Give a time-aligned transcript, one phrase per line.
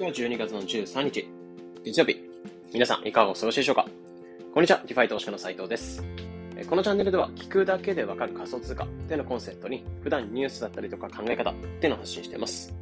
[0.00, 1.28] 今日は12月の13日、
[1.84, 2.16] 月曜日。
[2.72, 3.86] 皆さん、いかがお過ごしでしょうか？
[4.54, 6.02] こんにちは、 DeFi 投資家の斉藤です。
[6.70, 12.74] このチャンネルでは、聞くだけでわかる仮想通貨っていうのコンセプトに、普段ニュースだったりとか考え方っていうのを発信しています。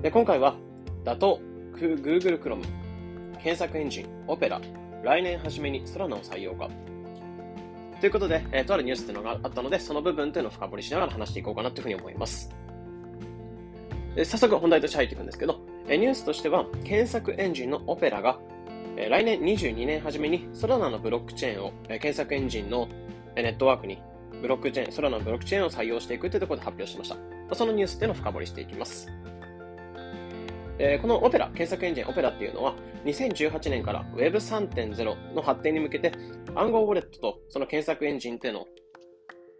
[0.00, 0.56] で今回は、
[1.04, 1.36] 打倒
[1.74, 2.62] Google Chrome、
[3.32, 4.58] 検索エンジン、オペラ、
[5.04, 6.70] 来年初めにソラナを採用か。
[8.00, 12.48] ということで、えー、とあるニュースっていうのがあったので、その部分というのを深掘りしながら話していこうかなというふうに思います。
[14.24, 18.38] 早速本題として入っていくんですけど、ニュースとしては、検索エンジンのオペラが、
[18.96, 22.88] 来年22年初めにソラナのブロックチェーンを、検索エンジンの
[23.34, 23.98] ネットワークに
[24.40, 27.54] ブロックチェーン、ソラナのブロックチェーンを採用していくというところで発表しました。
[27.54, 29.08] そのニュースっていうのを深掘りしていきます。
[31.00, 32.74] このオペラ、検索エンジンオペラっていうのは、
[33.04, 36.12] 2018年から Web3.0 の発展に向けて
[36.54, 38.66] 暗号ウォレットとその検索エンジンっていうのを、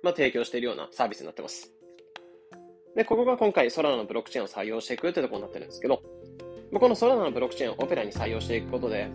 [0.02, 1.75] まあ、提供しているようなサービスになってます。
[2.96, 6.02] で、ここが今回ソラナのブロックチェーンを採用していくというところになってるんですけど、
[6.72, 9.08] このソラナのブロックチェーンをオペラに採用していくことで、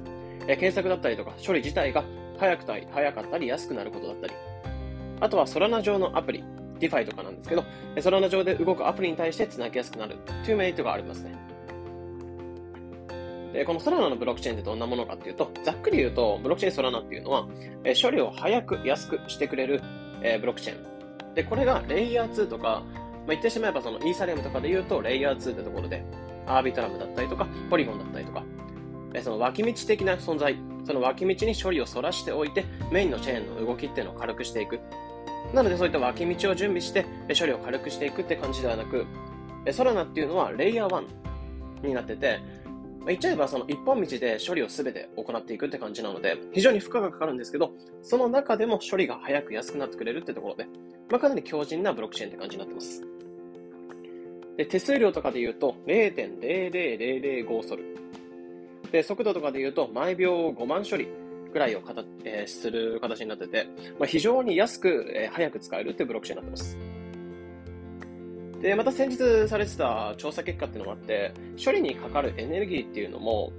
[0.48, 2.04] え検索だったりとか処理自体が
[2.38, 4.34] 早くたり、早かったり安くなることだったり、
[5.20, 6.44] あとはソラナ上のアプリ、
[6.80, 7.64] DeFi とかなんですけど、
[8.00, 11.36] ソラナ上で動くアプリに対して繋ぎやすくなるというメリットがありますね。
[13.54, 17.48] で、このソラナのブロックチェーンってどんなものかっていうと、ざっくり言うと、ブロックチェーンソラナっていうのは、
[18.00, 19.82] 処理を早く安くしてくれる、
[20.22, 21.34] えブロックチェーン。
[21.34, 22.84] で、これがレイヤー2とか、
[23.22, 26.04] まあ、言ってしまえばそのイーサリアムとかで言うと、レイヤー2ってところで、
[26.48, 28.44] アービトラムだったりとか、ポリゴンだったりとか、
[29.24, 30.56] その脇道的な存在、
[30.86, 34.80] その脇道に処理を反らしておいて、メインのチェーンの動きっていうのを軽くしていく。
[35.54, 37.06] なのでそういった脇道を準備して、
[37.38, 39.06] 処理を軽くしていくって感じではなく、
[39.72, 41.06] ソラナっていうのはレイヤー
[41.84, 42.40] 1になってて、
[43.08, 50.68] 言っちゃえばその一本道で処理をすべて行っていくって感じなので、非常に負荷がかかるんですけど、その中でも処理が早く安くなってくれるってところで、
[51.10, 53.11] まあ、かなり強靭なブロックチェーンって感じになってます。
[54.58, 57.84] で、手数料とかで言うと0.00005ソル。
[58.92, 61.08] で、速度とかで言うと毎秒5万処理
[61.52, 63.68] くらいをかた、えー、する形になってて、
[64.00, 66.78] まあ、非常に安く、えー、早く使えるっていうブロックチェーンになってます。
[68.62, 71.34] で、また先日されてた調査結果っていうのもあって、
[71.64, 73.52] 処理にかかるエネルギーっていうのも、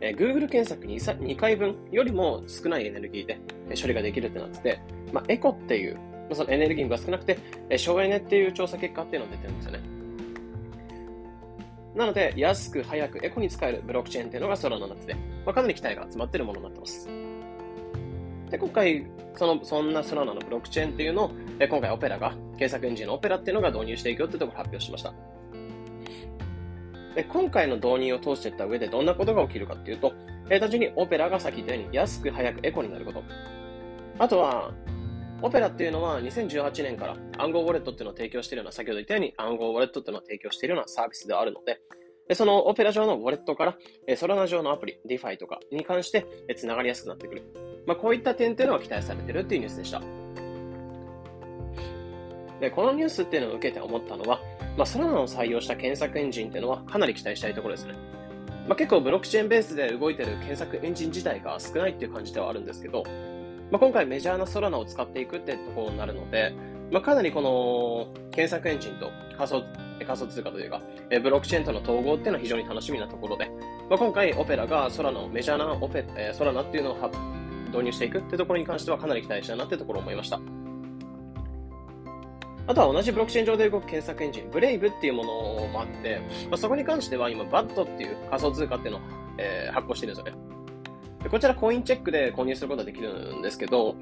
[0.00, 3.38] えー、Google 検索 2, 2回分よりも少ないエネルギーで
[3.80, 4.80] 処理ができるってなってて、
[5.12, 5.98] まあ、エコっていう、
[6.32, 7.38] そのエネルギーが少なくて、
[7.70, 9.95] え省エネっていう調査結果っていうのが出てるんですよね。
[11.96, 15.14] なので、安く早くエコに使えるブロックチェーンっていうのがソラナになってて、
[15.46, 17.08] まあ、かなり期待が集まっているものになってます。
[18.50, 25.14] で、今回、その、そんなソラナのブロックチェーンっていうのを、え今回オペラが、検索エンジンのオペラっていうのが導入していくよってところを発表しました。
[27.14, 30.12] で、今回の導入を通していった上でどんなことが起きるかっていうと、
[30.50, 33.22] え単純にオペラがさっき言ったように安く早くエコになること。
[34.18, 34.70] あとは、
[35.42, 41.80] オペラっていうのは2018年から暗号ウォレットっていうのを提供しているような、先ほど言ったように暗号ウォレットっていうのを提供しているようなサービスであるので、
[42.28, 43.76] でそのオペラ上のウォレットから、
[44.08, 47.42] えソラナ上のアプリ、DeFi とかに関して、え繋がりやすくなってくる。
[47.86, 50.02] まあ、こういった点っていうのが期待されてるっていうニュースでした。
[52.60, 54.40] で、このニュースっていうのを受けて思ったのは、
[54.76, 57.94] まあ、ソラナを採用した検索エンジンっていうのはかなり期待したいところですね。
[58.66, 63.04] まあ、結構ブロックチェーンベースで動いてる検索エンジン自体が少ないっていう感じではあるんですけど、
[63.70, 66.54] まあ、今回メジャーなソラナを使っていくってところになるので、
[66.90, 69.64] まあ、かなりこの検索エンジンと仮想
[70.04, 73.50] 仮想通貨というか、えブロックチェーンとの統合っていうのは非常に楽しみなところで、
[73.88, 77.10] まあ、今回オペラがソラナをメジャーなオペ、えソラナっていうのを
[77.68, 80.40] 導入していくってところに関してはかなり期待したなってところを思いました。
[82.68, 89.00] あとは同じブロックチェーン上で動く検索エンジン、ブレイブっていうものもあって、まあ、そこに関しては今、バットっていう仮想通貨っていうのを、
[89.38, 90.55] えー、発行してるんですよね。
[91.30, 93.96] こちらコインチェックで購入することができるんですけど、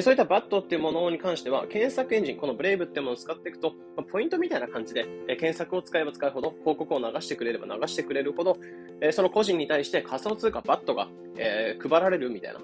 [0.00, 3.74] そういったバットっていうものに関しては、検索エンジン、このブレイブっていうものを使っていくと、
[4.10, 8.56] ポイントみたいな感じで、検索を使えば使うほど、広告を流してくれれば流してくれるほど、
[9.12, 12.60] その個人に対して仮想通貨バットが、配られるみたいな、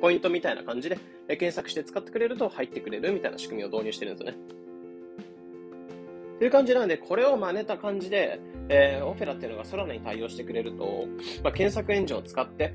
[0.00, 0.98] ポイントみたいな感じで、
[1.28, 4.38] 検索して使ってくれると入ってくれるみたいな仕組みを導入してるんですよね。
[6.38, 8.40] という感じなんで、これを真似た感じで、
[8.70, 11.04] えー、オペラっていうのがソラナに対応してくれると、
[11.44, 12.74] まあ、検索エンジンを使って、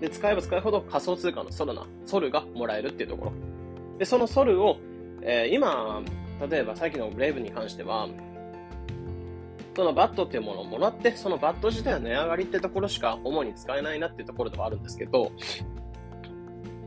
[0.00, 3.32] で、使えば使うほど仮想通貨のソルナ、ソルがもらえるっていうところ。
[3.98, 4.78] で、そのソルを、
[5.22, 6.02] えー、今、
[6.48, 8.08] 例えばさっきのブレイブに関しては、
[9.74, 15.30] その BAT っていうものをもらって、その BAT 自体は値上がりってところしか主に使えないなっていうところではあるんですけど、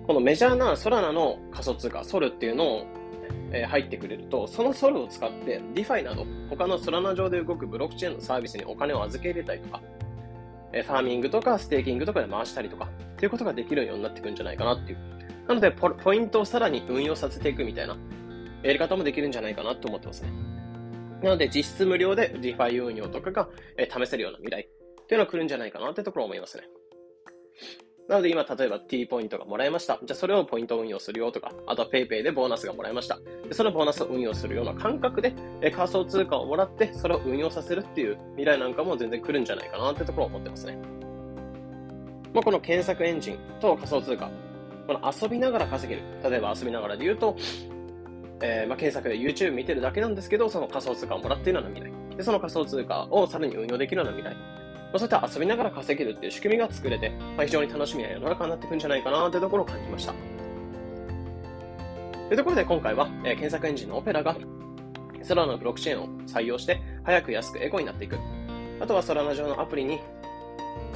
[0.08, 2.86] このメジャーなソラナの仮想通貨、ソルっていうのを、
[3.54, 9.82] えー、入ってくれると、そのソルを使って DeFi など他のソラナ上で動くブロックチェーンのサービスにお金を預け入れたりとか、
[10.74, 15.00] えファーミングとかステーキングとかで回したりとか、っていうことができるようになってくるんじゃないかなっていう。
[15.48, 17.98] なのでポ、ポイントをさらに運用させていくみたいな
[18.64, 20.32] やり方もできるんじゃないかなと思ってますね。
[21.22, 26.64] なので、実質無料で DeFi 運用とかが、え、試せるような未来っていうのは来るんじゃないかなってところを思いますね。
[28.08, 30.00] なので今、例えば T ポイントがもらえました。
[30.04, 33.20] じゃあそれをポイント運用するよとか、あとは PayPay でボーナスがもらえました。
[33.48, 40.78] でそのボーナスを運用するような感覚で、え仮想通貨をもらって、それを運用させるっていう未来なんかも全然来るんじゃないかなってところを思ってますね。
[42.34, 44.30] まあ、この検索エンジンと仮想通貨、
[44.88, 46.06] この遊びながら稼げる。
[46.24, 47.36] 例えば遊びながらで言うと、
[48.42, 52.18] えー、まあ、検索で YouTube 見てるだけなんですけど、その仮想通貨をもらっているような未来。
[52.18, 54.61] で、その仮想通貨をさらに運用できるような未来。
[54.92, 60.14] まあ、そういった遊びながら稼げるっていう仕組みが作れて、まあ、非常に楽しみな世の中になっていくんじゃないかなというところを感じました。
[62.28, 64.36] というところで今回は、えー、検索エンジンのオペラが、
[65.24, 68.18] ソラのブロックチェーンを採用して、早く安くエコになっていく。
[68.82, 70.00] あとはソラナ上のアプリに、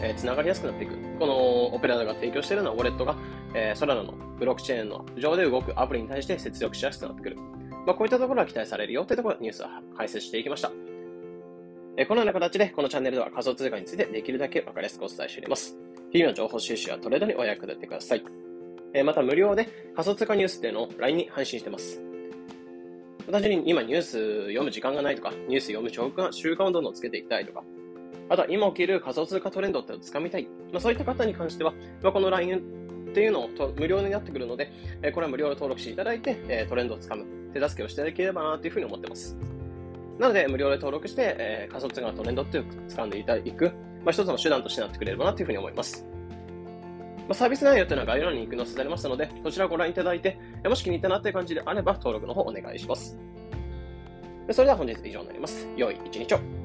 [0.01, 0.95] えー、繋がりやすくなっていく。
[1.19, 3.15] このオペラが提供しているようなウォレットが、
[3.53, 7.37] えー、ソラナのブロックチェーンの上で動くアプリに対して接続しやすくなってくる。
[7.85, 10.71] まあ、こういったところが期待されるよというところでニュースを解説していきました。
[11.97, 15.77] えこのような形で、このチャンネルでは仮想通貨についてできるだけ分かりやすくお伝えしております。
[16.11, 18.23] 日々の情報収集やトレードにお役立てください。
[18.93, 19.65] えまた無料で
[19.95, 22.01] 仮想通貨ニュースっていうのを LINE に配信してます。
[23.27, 27.63] 私に今ニュース読む時間がないとか、ニュース読む習慣習慣をどんどんつけていきたいとか、
[28.29, 30.47] あとは今起きる仮想通貨トレンドってをつかみたい。
[30.71, 32.57] まあ、そういった方に関しては、まあ、この LINE
[33.09, 34.71] っていうのを無料になってくるので、
[35.01, 39.37] えこれは無料で登録していただいて、えトレンドをつかむ、手助けをしていただければなというふうに思ってます。
[40.19, 43.65] なので、無料で登録して、えー、仮想通貨のトレンドっていう掴んでいただく、
[44.03, 46.05] まあ、一つの手段としてなってくれればなというふうに思います。
[47.27, 53.17] まあ、サービス内容というのは概要欄にリンク載せられますので、そちらをご覧いただいて、もし気に入ったなという感じであれば、登録の方お願いします。
[54.51, 55.67] それでは本日以上になります。
[55.75, 56.64] 良い一日を。